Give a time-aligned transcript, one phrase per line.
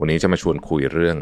[0.00, 1.16] วันนี้จะมาชวนคุยเรื่อง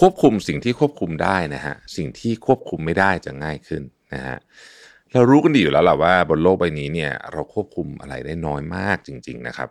[0.00, 3.82] ควบคุมสิ่งที่ควบคุมได้นะฮะสิ่งที่ควบคุมไม่ได้จะง่ายขึ้น
[4.14, 4.38] นะฮะ
[5.12, 9.68] เรารู้กันดีอยู่แล้วแหละว่าบนโลกใบนี้เนี่ยเราควบคุมอะไรได้น้อยมากจริง ๆนะครับ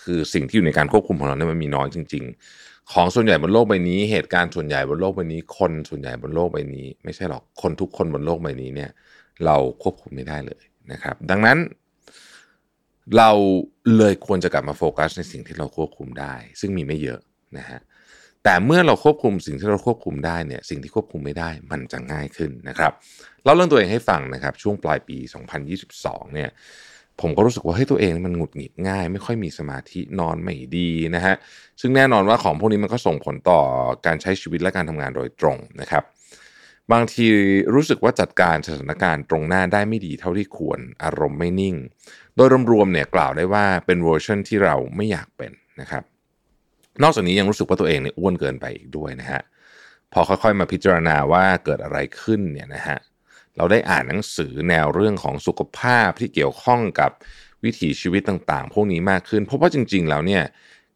[0.00, 2.24] คือสิ่งที่อยู่ในการควบคุมของเราเนี่ยมันมีน้อยจริง
[2.58, 8.90] ๆ ของส่วนใหญ่บนโลกใบนี้ เหตุการณ์ส่วนใหญ่บนโลกใบนี้ คนส่วนใหญ่บนโลกใบนี้ ไม่ใช่หรอกคนทุกคนบนโลกใบนี้เนี่ย
[9.44, 11.58] เราควบคุมไม่ได้เลยนะครับ ดังนั้น
[13.16, 13.30] เรา
[13.96, 17.20] เลยควรจะกลับมาโฟกัสในสิ่งที่เราควบคุมได้ ซึ่งมีไม่เยอะ
[17.58, 17.80] นะฮะ
[18.44, 22.92] แต่เมื่อเราควบคุมสิ่งที่เราควบคุมได้เนี่ยสิ่งที่ควบคุมไม่ได้มันจะง่ายขึ้นนะครับ
[23.44, 25.16] เล่าเรื่องตัวเองให้ฟังนะครับ ช่วงปลายปี
[25.76, 26.50] 2022 เนี่ย
[27.20, 31.34] ผมก็รู้สึกว่าเฮ้ยตัวเองมันหงุดหงิดง่าย ไม่ค่อยมีสมาธินอนไม่ดีนะฮะ
[31.80, 33.60] ซึ่งแน่นอนว่าของพวกนี้มันก็ส่งผลต่อ
[34.06, 36.02] การใช้ชีวิตและการทำงานโดยตรงนะครับ
[36.92, 37.26] บางที
[37.74, 41.76] รู้สึกว่าจัดการสถานการณ์ตรงหน้าได้ไม่ดีเท่าที่ควรอารมณ์ไม่นิ่ง
[42.34, 46.02] โดยรวมๆเนี่ยกล่าวได้ว่าเป็นเวอร์ชันที่เราไม่อยากเป็นนะครับ
[47.02, 49.42] นอกจากนี้ยังรู้สึกว่าตัวเองเนี่ยอ้วนเกินไปอีกด้วยนะฮะ
[50.12, 52.98] พอค่อยๆมาพิจารณาว่าเกิดอะไรขึ้นเนี่ยนะฮะ
[53.56, 57.10] เราได้อ่านหนังสือแนวเรื่องของสุขภาพที่เกี่ยวข้องกับ
[57.64, 60.42] วิถีชีวิตต่างๆ พวกนี้มากขึ้น เพราะว่าจริงๆแล้วเนี่ย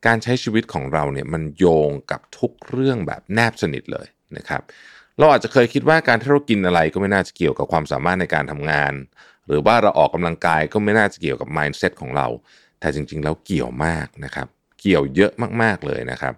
[0.07, 4.63] การใช้ชีวิตของเราเนี่ยมันโยงกับทุกเรื่องแบบแนบสนิทเลยนะครับ
[5.19, 8.93] เราอาจจะเคยคิดว่าการที่เรากินอะไรก็ไม่น่าจะเกี่ยวกับความสามารถในการทำงาน
[9.47, 12.27] หรือว่าเราออกกำลังกายก็ไม่น่าจะเกี่ยวกับ mindset ของเรา
[12.81, 14.47] แต่จริงๆ แล้วเกี่ยวมากนะครับ
[14.81, 15.33] เกี่ยวเยอะ
[15.63, 16.35] มากๆเลยนะครับ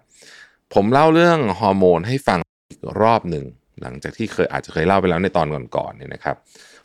[0.73, 2.39] ผมเล่าเรื่องฮอร์โมนให้ฟัง
[2.71, 3.45] อีกรอบหนึ่ง
[3.81, 6.35] หลังจากที่เคยอาจจะเคยเล่าไปแล้วในตอนก่อนๆเนี่ยนะครับ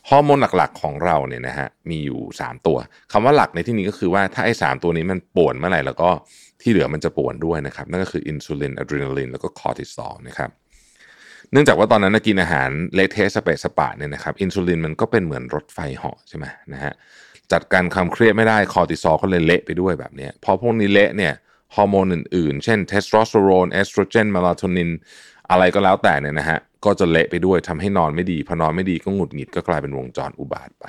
[0.09, 2.79] ฮอร์โมนหลักๆของเราเนี่ยนะฮะมีอยู่ 3 ตัว
[3.13, 6.11] คำว่าหลักในที่นี้ก็คือว่าถ้าไอ้สตัวนี้มันป่วนเมื่อไหร่แล้วก็
[6.61, 10.51] ที่เหลือมันจะป่วนด้วยนะครับนั่นก็คืออินซูลินอะดรีนาลินแล้วก็คอร์ติซอลนะครับ
[11.53, 16.93] เนื่องจากว่าตอนนั้นกินอาหารเละเทะเปะปะเนี่ยนะครับอินซูลินมันก็เป็นเหมือนรถไฟเหาะใช่ไหมนะฮะ
[17.53, 21.33] จัดการความเครียดไม่ได้คอร์ติซอลก็เลยเละไปด้วยแบบนี้พอพวกนี้เละเนี่ย
[21.77, 24.91] ฮอร์โมนอื่นๆ เช่นเทสโทสเตอโรนเอสโตรเจนเมลาโทนิน
[25.51, 30.87] อะไรก็แล้วแต่เนี่ยนะฮะก็จะเละไปด้วยทำให้นอนไม่ดีพอนอนไม่ดีก็หงุดหงิดก็กลายเป็นวงจรอุบาทว์ไป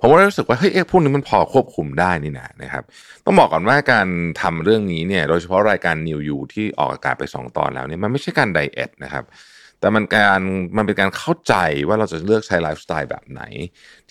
[0.00, 2.84] ผมว่ารู้สึกว่าเฮ้ยพวกนี้มันพอควบคุมได้นี่นะนะครับ
[3.24, 4.08] ต้องบอกก่อนว่าการ
[4.42, 9.26] ทำเรื่องนี้เนี่ยโดยเฉพาะรายการนิวยูที่ออกอากาศไป 2 ตอนแล้วเนี่ยมันไม่ใช่การไดเอทนะครับ
[9.80, 10.40] แต่มันการ
[10.76, 11.54] มันเป็นการเข้าใจ
[11.88, 13.42] ว่าเราจะเลือกใช้ไลฟ์สไตล์แบบไหน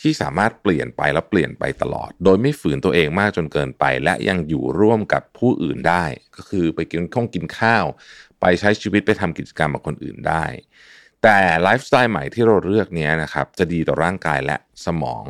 [0.01, 7.85] ที่สามารถเปลี่ยนไปแล้วเปลี่ยนไปตลอด โดยไม่ฝืนตัวเองมากจนเกินไป และยังอยู่ร่วมกับผู้อื่นได้ ก็คือไปกินข้องกินข้าว
[8.41, 10.45] ไปใช้ชีวิตไปทำกิจกรรมกับคนอื่นได้
[11.23, 15.23] แต่ไลฟ์สไตล์ใหม่ที่เราเลือกเนี้ยนะครับจะดีต่อร่างกายและสมอง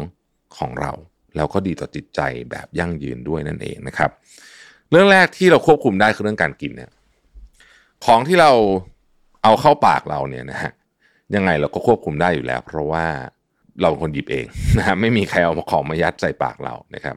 [0.57, 0.91] ของเรา
[1.35, 2.21] แล้วก็ดีต่อจิตใจ
[2.51, 4.11] แบบยั่งยืนด้วยนั่นเองนะครับ
[4.91, 6.91] เรื่องแรกที่เราควบคุมได้คือเรื่องการกินเนี่ย
[8.05, 8.51] ของที่เรา
[9.43, 10.71] เอาเข้าปากเราเนี่ยนะฮะ
[11.35, 13.05] ยังไงเราก็ควบคุมได้อยู่แล้ว เพราะว่า
[13.81, 14.45] เราคนหยิบเอง
[14.77, 17.15] นะฮะไม่มีใครเอาของมายัดใส่ปากเรานะครับ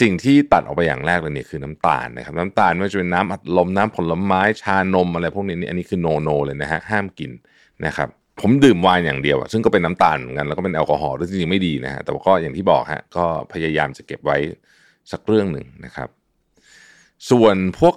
[0.00, 7.30] สิ่งที่ตัดออกไปอย่างแรกเลยเนี่ยคือน้ำตาลนะครับ น้ำตาลไม่ว่าจะเป็นน้ำอัดลมน้ำผลไม้ชานมอะไรพวกนี้นี่อันนี้คือโนโนเลยนะฮะห้ามกิน
[7.86, 8.08] นะครับ
[8.40, 14.38] ผมดื่มไวน์อย่างเดียวอะซึ่งก็เป็นน้ำตาลเหมือนกันแล้วก็เป็นแอลกอฮอล์ด้วยจริงๆไม่ดีนะฮะแต่ว่าก็อย่างที่บอกฮะก็พยายามจะเก็บไว้
[15.12, 16.08] สักเรื่องหนึ่งนะครับ
[17.30, 17.94] ส่วนพวก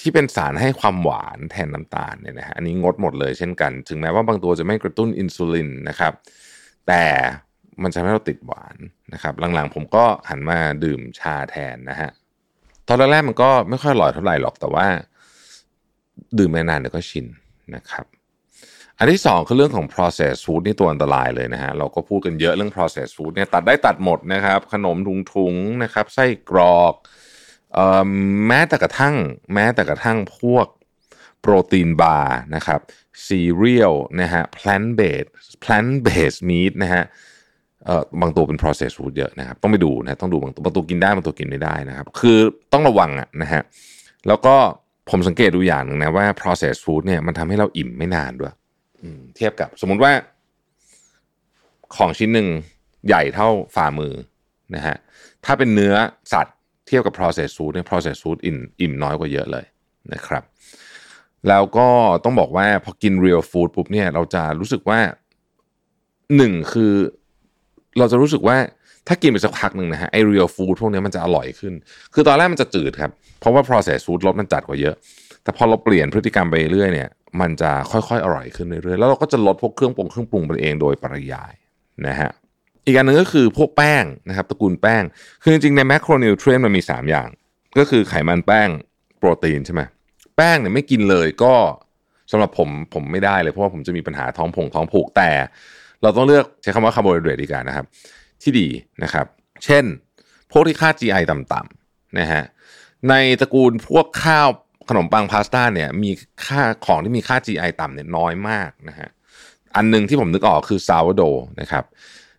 [0.00, 6.12] ที่เป็นสารให้ความหวานแทนน้ำตาลเนี่ยนะฮะอันนี้งดหมดเลยเช่นกัน ถึงแม้ว่าบางตัวจะไม่กระตุ้นอินซูลินนะครับ
[6.88, 7.04] แต่
[7.82, 8.76] มันจะให้เราติดหวาน
[9.12, 12.10] นะครับ หลังๆผมก็หันมาดื่มชาแทนนะฮะ
[12.88, 14.86] ตอนแรกๆมันก็ไม่ค่อยอร่อยเท่าไหร่หรอกแต่ว่า
[16.38, 17.26] ดื่มไปนานเดี๋ยวก็ชิน
[17.74, 18.04] นะครับ
[19.00, 24.96] อันที่สองคือเรื่องของ processed food นี่ตัวอันตรายเลยนะฮะเราก็พูดกันเยอะเรื่อง processed food เนี่ยตัดได้ตัดหมดนะครับ ขนม
[25.34, 26.94] ถุงๆนะครับไส้กรอก
[28.48, 29.14] แม้แต่กระทั่ง
[29.54, 30.66] แม้แต่กระทั่งพวก
[31.40, 32.80] โปรตีนบาร์นะครับ
[33.26, 35.30] ซีเรียลนะฮะ plant based
[35.64, 37.04] plant based meat นะฮะ
[37.84, 42.38] เอ่อบางตัวเป็น processed food เยอะนะครับ ต้องไปดูนะต้องดูบางตัวบางตัวกินได้บางตัวกินไม่ได้นะครับ คือ
[42.72, 43.62] ต้องระวังอะนะฮะ
[44.28, 44.54] แล้วก็
[45.10, 48.54] ผมสังเกตดูอย่างหนึ่งนะว่า processed food เนี่ยมันทำให้เราอิ่มไม่นานด้วย
[49.36, 50.12] เทียบกับสมมุติว่า
[51.96, 52.48] ของชิ้นหนึ่ง
[53.06, 54.14] ใหญ่เท่าฝ่ามือ
[54.74, 54.96] นะฮะ
[55.44, 55.94] ถ้าเป็นเนื้อ
[56.32, 56.56] สัตว์
[56.86, 59.64] เทียบกับ processed food เนี่ย processed food อิ่มอิ่มน้อยกว่าเยอะเลย
[60.12, 60.42] นะครับ
[61.48, 61.88] แล้วก็
[62.24, 65.00] ต้องบอกว่าพอกิน real food ปุ๊บเนี่ยเราจะรู้สึกว่า
[66.36, 66.92] หนึ่งคือ
[67.98, 68.56] เราจะรู้สึกว่า
[69.06, 71.74] ถ้ากินไปสักพักหนึ่งนะฮะไอเรียลฟู้ดพวกนี้มันจะอร่อยขึ้น
[72.14, 74.94] คือตอนแรกมันจะจืดครับ เพราะว่า processed food รสมันจัดกว่าเยอะ
[75.42, 77.08] แต่พอเราเปลี่ยนพฤติกรรมไปเรื่อยเนี่ย
[77.40, 81.52] มันจะค่อยๆ อร่อยขึ้นเรื่อยๆ แล้วเราก็จะลดพวกเครื่องปรุงเครื่องปรุงไปเองโดยปริยาย
[82.06, 82.30] นะฮะ
[82.86, 85.02] อีกอันหนึ่งก็คือพวกแป้งนะครับตระกูลแป้ง
[85.42, 87.28] คือจริงๆ ในแมคโครนิวเทรนมันมี 3 อย่าง
[87.78, 88.68] ก็คือไขมันแป้ง
[89.18, 89.82] โปรตีนใช่ไหม
[90.36, 91.54] แป้งเนี่ยไม่กินเลยก็
[92.30, 95.30] สำหรับผมผมไม่ได้เลยเพราะว่าผมจะมีปัญหาท้องผงท้องผูกแต่
[96.02, 97.86] เราต้องเลือกใช้คำว่าคาร์โบไฮเดรตดีกว่านะครับ
[98.42, 98.68] ที่ดี
[99.02, 99.26] นะครับ
[99.64, 99.84] เช่น
[100.50, 102.42] พวกที่ค่า GI ต่ำๆนะฮะ
[103.08, 104.48] ในตระกูลพวกข้าว
[104.88, 106.10] ขนมปังพาสต้าเนี่ยมี
[106.46, 109.08] ค่าของที่มีค่า GI ต่ำเนี่ยน้อยมากนะฮะ
[109.76, 111.22] อันหนึ่งที่ผมนึกออกคือ sourdough
[111.60, 111.84] นะครับ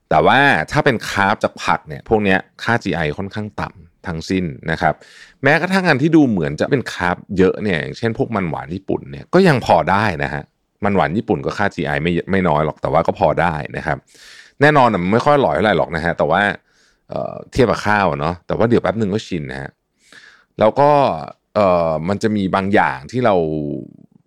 [0.09, 0.39] แต่ว่า
[0.71, 4.93] ถ้าเป็น carb จากผักเนี่ยพวกเนี้ยค่า GI ค่อนข้างต่ำทั้งสิ้นนะครับ
[5.43, 10.43] แม้กระทั่งอันที่ดูเหมือนจะเป็น carb เยอะเนี่ยอย่างเช่นพวกมันหวานญี่ปุ่นเนี่ยก็ยังพอได้นะฮะ
[10.85, 13.97] มันหวานญี่ปุ่นก็ค่า GI ไม่ไม่น้อยหรอกแต่ว่าก็พอได้นะครับ
[14.61, 16.41] แน่นอนอะมันไม่ค่อยอร่อยเท่าไหร่หรอกนะฮะแต่ว่า
[17.09, 19.71] เเทียบกับข้าวเนาะแต่ว่าเดี๋ยวแป๊บหนึ่งก็ชินนะฮะ
[20.59, 20.89] แล้วก็
[21.55, 23.35] เอ่อมันจะมีบางอย่างที่เรา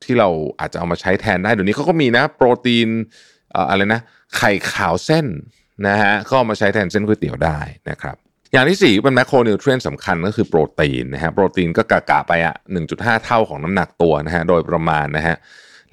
[0.04, 0.28] ที่เรา
[0.60, 2.88] อาจจะเอามาใช้แทนได้เดี๋ยวนี้เขาก็มีนะ โปรตีน
[3.52, 4.00] เอ่ออะไรนะ
[4.36, 5.26] ไข่ขาวเส้น
[5.86, 7.58] นะฮะก็เอามาใช้แทนเส้นก๋วยเตี๋ยวได้
[7.90, 8.16] นะครับ
[8.52, 12.54] อย่างที่สี่เป็นแมคโครนิวทรีนสำคัญก็คือโปรตีนนะฮะโปรตีนก็กะกะไปอะ
[12.88, 15.36] 1.5 เท่าของน้ำหนักตัวนะฮะโดยประมาณนะฮะ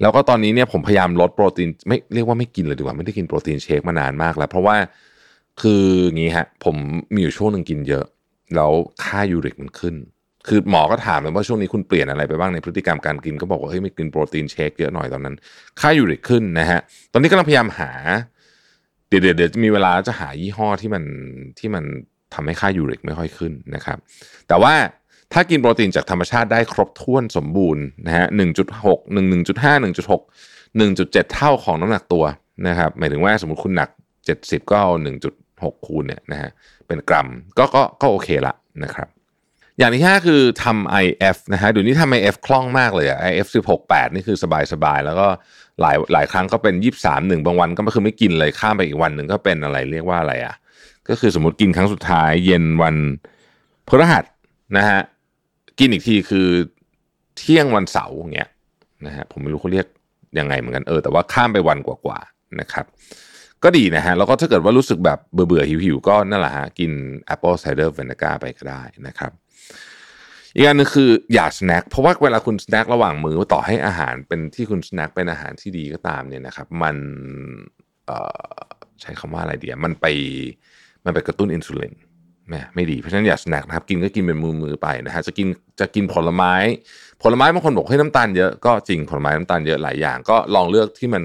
[0.00, 4.76] แล้วก็ตอนนี้เนี่ยผมพยายามลดโปรตีนไม่เรียกว่าไม่กินเลยดีกว่าไม่ได้กินโปรตีนเชคมานานมากแล้ว เพราะว่า
[5.60, 6.76] คืออย่างงี้ฮะผม
[7.14, 8.04] มีอยู่ช่วงหนึ่งกินเยอะ
[8.54, 8.70] แล้ว
[9.04, 9.94] ค่ายูริกมันขึ้น
[10.48, 15.34] คือหมอก็ถามเลยว่าช่วงนี้คุณเปลี่ยนอะไรไปบ้างในพฤติกรรมการกินก็บอกว่าเฮ้ยไม่กินโปรตีนเชคเยอะหน่อยตอนนั้น
[15.80, 16.80] ค่ายูริกขึ้นนะฮะ
[17.12, 17.90] ตอนนี้กำลังพยายามหา
[19.08, 21.04] เดี๋ยวเดี๋ยวมีเวลาจะหายี่ห้อที่มัน
[21.58, 21.84] ที่มัน
[22.34, 23.98] ทำให้ค่ายูริกไม่ค่อยขึ้นนะครับ
[24.48, 24.74] แต่ว่า
[25.32, 30.22] ถ้ากินโปรตีนจากธรรมชาติได้ครบถ้วนสมบูรณ์นะฮะหนึ่งจุดหกหนึ่งหนึ่งจุดห้าหนึ่งจุดหก
[30.76, 32.24] หนึ่งจุดเจ็ดเท่าของน้ำหนักตัว
[32.68, 33.88] นะครับ หมายถึงว่าสมมติคุณหนัก
[34.26, 35.34] เจ็ดสิบก็เอาหนึ่งจุด
[35.64, 36.50] หกคูณเนี่ยนะฮะ
[36.86, 37.28] เป็นกรัม
[37.58, 38.54] ก็ก็ก็โอเคละ
[38.84, 39.08] นะครับ
[39.80, 44.36] อย่างที่ห้าคือทำ IF นะฮะเดี๋ยวนี้ทำ IF คล่องมากเลยอะ IF 16 8 นี่คือ
[44.72, 45.26] สบายๆ แล้วก็
[45.80, 50.54] หลายหลายครั้งก็เป็น 23หนึ่งบางวันก็คือไม่กินเลยข้ามไปอีกวันหนึ่งก็เป็นอะไรเรียกว่าอะไรอะ
[51.08, 52.96] ก็คือสมมติกินครั้งสุดท้ายเย็นวัน
[53.88, 54.24] พฤหัส
[54.76, 55.00] นะฮะ
[55.78, 56.48] กินอีกทีคือ
[57.36, 58.48] เที่ยงวันเสาร์อย่างเงี้ย
[59.06, 59.86] นะฮะผมไม่รู้เขาเรียก
[60.38, 62.84] ยังไงเหมือนกันเออแต่ว่าข้ามไปวันกว่าๆนะครับ
[63.64, 66.90] ก็ดีนะฮะแล้วก็ถ้าเกิดว่ารู้สึกแบบเบื่อๆหิวๆก็นั่นแหละฮะกิน
[67.34, 69.32] Apple Cider Vinegar ไปก็ได้นะครับ
[70.56, 76.96] อีกอันหนึ่งคืออย่า snack เพราะว่าเวลาคุณ snack ระหว่างมื้อต่อให้อาหารเป็นที่คุณ snack เป็นอาหารที่ดีก็ตามเนี่ยนะครับ มัน
[79.00, 80.06] ใช้คำว่าอะไรดีอะมันไป
[81.04, 81.94] มันไปกระตุ้นอินซูลิน
[82.48, 85.48] แหมไม่ดีเพราะฉะนั้นอย่า snack นะครับกินก็กินเป็นมื้อมื้อไปนะฮะจะกิน
[85.80, 86.54] จะกินผลไม้
[87.22, 91.24] ผลไม้บางคนบอกให้น้ำตาลเยอะก็จริงผลไม้น้ำตาลเยอะหลายอย่าง ก็ลองเลือกที่มัน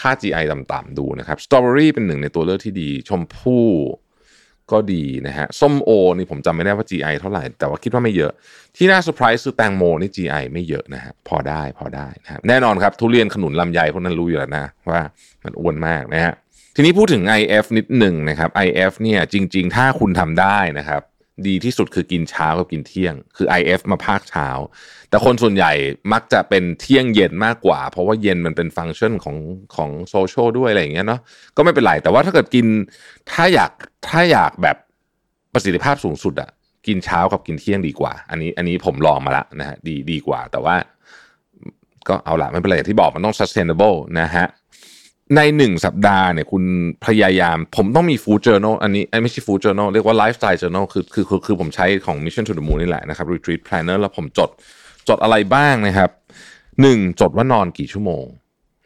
[0.00, 3.66] ค่า GI ต่ำๆดูนะครับสตรอเบอรี่เป็นหนึ่งในตัวเลือกที่ดี ชมพู่
[4.72, 8.32] ก็ดีนะฮะส้มโอนี่ผมจำไม่ได้ว่า GI เท่าไหร่ แต่ว่าคิดว่าไม่เยอะ
[8.76, 15.00] ที่น่าเซอร์ไพรส์คือแตงโมนี่ GI ไม่เยอะนะฮะพอได้พอได้นะฮะแน่นอนครับ ทุเรียนขนุนลำไยพวกนั้นรู้อยู่แล้วนะ ว่า
[15.44, 16.34] มันอ้วนมากนะฮะ
[16.76, 21.02] ทีนี้พูดถึง IF นิดหนึ่งนะครับ IF เนี่ยจริง ๆ ถ้าคุณทำได้นะครับ
[21.46, 24.48] ดีที่สุดคือกินเช้ากับกินเที่ยง คือ IF มาภาคเช้า
[25.08, 25.72] แต่คนส่วนใหญ่
[26.12, 29.36] มักจะเป็นเที่ยงเย็นมากกว่า เพราะว่าเย็นมันเป็นฟังก์ชันของ
[29.76, 31.20] ของโซเชียลด้วยอะไรอย่างเงี้ยเนาะ
[31.56, 32.66] ก็ไม่เป็นไร แต่ว่าถ้าเกิดกิน
[33.32, 33.70] ถ้าอยาก
[34.08, 34.76] ถ้าอยากแบบ
[35.52, 36.50] ประสิทธิภาพสูงสุดอะ
[36.86, 40.74] กินเช้ากับกินเที่ยงดีกว่า อันนี้อันนี้ผมลองมาละนะฮะดีดีกว่า แต่ว่า
[42.08, 44.46] ก็เอาละไม่เป็นไรอย่างที่บอกมันต้อง sustainable นะฮะ
[45.34, 46.64] ในหนึ่งสัปดาห์เนี่ยคุณ
[47.06, 53.26] พยายาม ผมต้องมี food journal อันนี้ไม่ใช่ food journal เรียกว่า lifestyle journal คือคือคือคือผมใช้ของ mission to the moon นี่แหละนะครับ
[53.34, 54.50] retreat planner แล้วผมจด
[55.08, 56.10] จดอะไรบ้างนะครับ
[56.80, 58.24] หนึ่งจดว่านอนกี่ชั่วโมง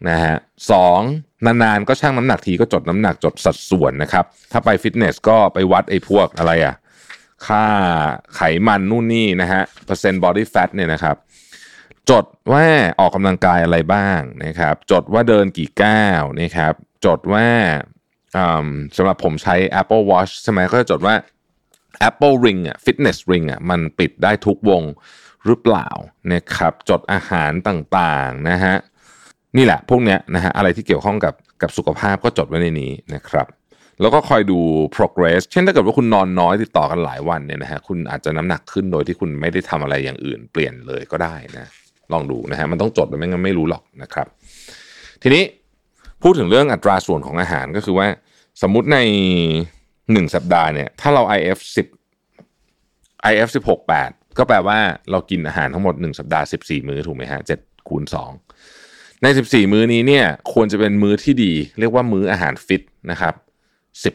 [0.08, 0.36] นะฮะ
[0.70, 1.00] สอง
[1.46, 6.74] นานๆก็ช่างน้ำหนักทีก็จดน้ำหนักจดสัดส่วนนะครับ ถ้าไปฟิตเนสก็ไปวัดไอ้พวกอะไรอะ
[7.46, 7.64] ค่า
[8.34, 11.16] ไขมันนู่นนี่นะฮะเปอร์เซ็นต์ body fat เนี่ยนะครับ
[12.10, 12.66] จดว่า
[13.00, 16.74] ออกกำลังกายอะไรบ้างนะครับ จดว่าเดินกี่ก้าวนะครับ
[17.06, 17.48] จดว่า
[18.36, 21.14] อืมสำหรับผมใช้ Apple Watch ใช่ไหมก็จะจดว่า
[22.08, 24.82] Apple Ring อะ Fitness Ring อะมันปิดได้ทุกวง
[25.46, 25.88] หรือเปล่า
[26.32, 28.76] นะครับ จดอาหารต่างๆนะฮะ
[29.56, 33.46] นี่แหละพวกเนี้ยนะฮะอะไรที่เกี่ยวข้องกับกับสุขภาพก็จดไว้ในนี้นะครับ
[34.00, 34.58] แล้วก็คอยดู
[34.96, 41.66] progress เช่นถ้าเกิดว่าคุณนอนน้อยติดต่อกันหลายวันเนี่ยนะฮะคุณอาจจะน้ำหนักขึ้นโดยที่คุณไม่ได้ทำอะไรอย่างอื่นเปลี่ยนเลยก็ได้นะ
[42.12, 44.26] ลองดูนะฮะมันต้องจดไปไม่งั้นไม่รู้หรอกนะครับ
[45.22, 45.42] ทีนี้
[46.22, 48.06] พูดถึงเรื่องอัตราส่วนของอาหารก็คือว่า
[48.62, 48.98] สมมุติใน
[50.12, 51.58] หนึ่งสัปดาห์เนี่ยถ้าเรา IF
[52.46, 54.78] 10 IF 16 8 ก็แปลว่า
[55.10, 58.04] เรากินอาหารทั้งหมด 1 สัปดาห์ 14 มื้อถูกไหมฮะ7คูณ
[58.64, 63.34] 2ใน 14 มื้อนี้เนี่ยควรจะเป็นมื้อที่ดี เรียกว่ามื้ออาหารฟิตนะครับ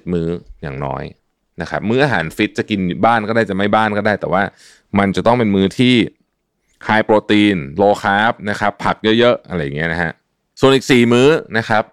[0.05, 0.27] 10 มื้อ
[0.61, 1.03] อย่างน้อย
[1.61, 4.43] นะครับมื้ออาหารฟิตจะกินบ้านก็ได้จะไม่บ้านก็ได้ แต่ว่า
[4.99, 5.93] มันจะต้องเป็นมื้อที่
[6.85, 10.11] high protein low carb นะครับผักเยอะๆ อะไรอย่างเงี้ยนะฮะ
[10.59, 11.83] ส่วนอีก 4 มื้อนะครับ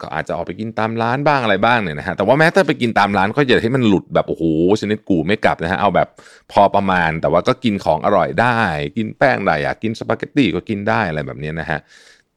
[0.00, 4.44] ก็อาจจะออกไปกินตามร้านบ้างอะไรบ้างเนี่ยนะฮะแต่ว่าแม้แต่ไปกินตามร้านก็อย่าให้มันหลุดแบบโอ้โห
[4.80, 6.08] ชนิดกู่ไม่กลับนะฮะเอาแบบ
[6.52, 8.58] พอประมาณ แต่ว่าก็กินของอร่อยได้
[8.96, 11.78] กินแป้งได้อยากกินสปาเกตตี้ก็กินได้อะไรแบบนี้นะฮะ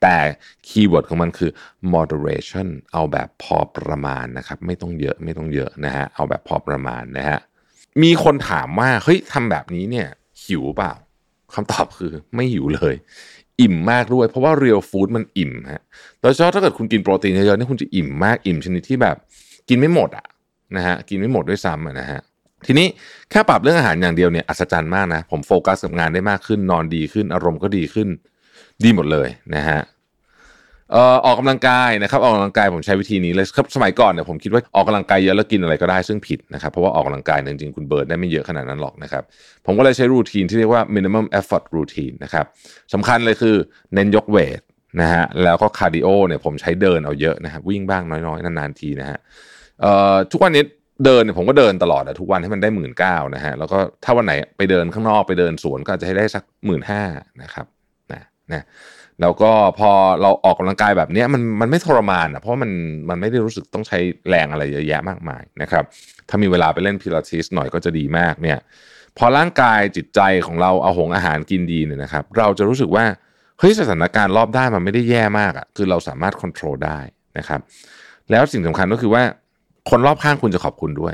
[0.01, 0.17] แต่
[0.67, 1.51] keyword ของมันคือ
[1.93, 7.39] moderation เอาแบบพอประมาณนะครับไม่ต้องเยอะไม่ต้องเยอะนะฮะเอาแบบพอประมาณนะฮะ
[8.03, 10.07] มีคนถามว่าเฮ้ยทำแบบนี้เนี่ย
[10.43, 10.93] หิวเปล่า
[11.55, 12.95] คำตอบคือไม่หิวเลย
[13.61, 15.83] อิ่มมากด้วย เพราะว่า real food มันอิ่มฮะ
[16.21, 19.15] โดยเฉพาะถ้าเกิดคุณกินโปรตีนเยอะๆนี่คุณจะอิ่มมากอิ่มชนิดที่แบบ
[19.69, 20.25] กินไม่หมดอะ
[20.75, 22.19] นะฮะกินไม่หมดด้วยซ้ำอะนะฮะ
[22.65, 22.87] ทีนี้
[23.29, 28.07] แค่ปรับเรื่องอาหารอย่างเดียวเนี่ยอัศจรรย์มากนะ ผมโฟกัสกับงานได้มากขึ้น นอนดีขึ้นอารมณ์ก็ดีขึ้น
[28.83, 29.79] ดีหมดเลยนะฮะ
[30.91, 39.23] เอ่อออกกำลังกายนะครับออกกำลังกายผมใช้วิธีนี้เลยครับสมัยก่อนเนี่ยผมคิดว่าออกกำลังกายเยอะแล้วกินอะไรก็ได้ซึ่งผิดนะครับเพราะว่าออกกำลังกายจริงๆคุณ burn ได้ไม่เยอะขนาดนั้นหรอกนะครับ
[39.65, 42.45] ผมก็เลยใช้ routine ที่เรียกว่า minimum effort routine นะครับ
[42.93, 43.55] สำคัญเลยคือ
[43.93, 44.61] เน้นยก weight
[45.01, 49.19] นะฮะแล้วก็ cardio เนี่ยผมใช้เดินเอาเยอะนะครับวิ่งบ้างน้อยๆนานๆทีนะฮะ
[49.81, 50.63] เอ่อทุกวันนี้
[51.05, 57.01] เดินเนี่ยผมก็เดินตลอดอะทุกวันให้มันได้หมื่นก้าวนะฮะแล้วก็ถ้าวันไหนไปเดินข้างนอกไปเดินสวนก็อาจจะให้ได้สักหมื่นห้า
[57.43, 57.65] นะครับ
[58.13, 58.65] นะนะ
[59.21, 62.71] แล้วก็พอเราออกกำลังกายแบบนี้มันมันไม่ทรมานอะเพราะมัน
[63.09, 63.97] มันไม่ได้รู้สึกต้องใช้
[64.29, 65.83] แรงอะไรเยอะแยะมากมายนะครับ
[66.29, 68.59] ถ้ามีเวลาไปเล่นพิลาทิสหน่อยก็จะดีมากเนี่ย
[69.17, 73.05] พอร่างกายจิตใจของเราเอาหงอาหารกินดีเนี่ยนะครับ เราจะรู้สึกว่า
[73.59, 76.99] เฮ้ยสถานการณ์รอบด้านมันไม่ได้แย่มากอะคือเราสามารถควบคุมได้
[77.37, 77.61] นะครับ
[78.31, 79.23] แล้วสิ่งสำคัญก็คือว่า
[79.89, 81.13] คนรอบข้างคุณจะขอบคุณด้วย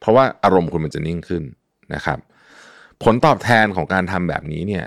[0.00, 1.42] เพราะว่าอารมณ์คุณมันจะนิ่งขึ้น
[1.94, 2.18] นะครับ
[3.02, 4.84] ผลตอบแทนของการทำแบบนี้เนี่ย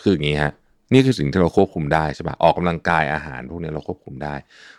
[0.00, 0.52] คืออย่างนี้ฮะ
[0.92, 4.34] นี่คือสิ่งที่เราควบคุมได้ใช่ปะออกกำลังกายอาหารพวกนี้เราควบคุมได้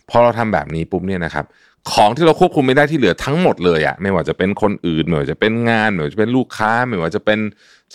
[0.09, 1.45] พอเราทำแบบนี้ปุ๊บเนี่ยนะครับ
[1.91, 7.39] ของที่เราควบคุมไม่ได้ที่เหลือทั้งหมดเลยอะไม่ว่าจะเป็นคนอื่นไม่ว่าจะเป็นงานไม่ว่าจะเป็นลูกค้า ไม่ว่าจะเป็น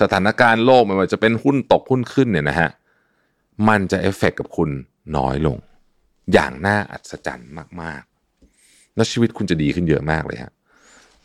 [0.00, 2.71] สถานการณ์โลกไม่ว่าจะเป็นหุ้นตกหุ้นขึ้นเนี่ยนะฮะ
[3.69, 4.71] มันจะเอฟเฟกกับคุณ
[5.16, 5.57] น้อยลง
[6.33, 7.50] อย่างน่าอัศจรรย์
[7.81, 10.52] มากๆ แล้วชีวิตคุณจะดีขึ้นเยอะมากเลยฮะ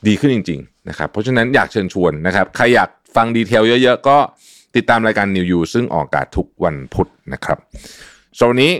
[0.07, 4.17] ดีขึ้นจริง ๆ นะครับ เพราะฉะนั้นอยากเชิญชวนนะครับใครอยากฟังดีเทลเยอะ ๆ ก็
[4.75, 7.57] ติดตามรายการ New You ซึ่งออกอากาศทุกวันพุธนะครับ
[8.37, 8.73] สำหรับวันนี้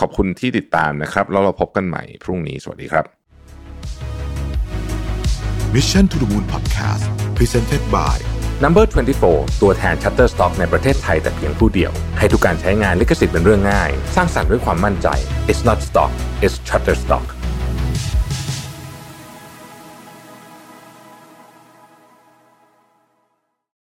[0.00, 3.04] ขอบคุณที่ติดตามนะครับ แล้วเราพบกันใหม่พรุ่งนี้ สวัสดีครับ
[5.74, 7.04] Mission to the Moon Podcast
[7.36, 8.16] Presented by
[8.64, 8.84] Number
[9.22, 15.08] 24 ตัวแทน Shutterstock ในประเทศไทยแต่เพียงผู้เดียว ให้ทุกการใช้งานลิขสิทธิ์เป็นเรื่องง่าย สร้างสรรค์ด้วยความมั่นใจ
[15.50, 16.12] It's not stock
[16.44, 17.26] it's Shutterstock